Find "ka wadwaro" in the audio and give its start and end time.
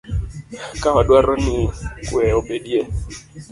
0.81-1.33